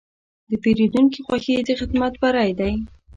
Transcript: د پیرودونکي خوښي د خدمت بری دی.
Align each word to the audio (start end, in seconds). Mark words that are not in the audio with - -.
د 0.49 0.51
پیرودونکي 0.63 1.19
خوښي 1.25 1.55
د 1.67 1.69
خدمت 1.79 2.13
بری 2.21 2.51
دی. 2.59 2.73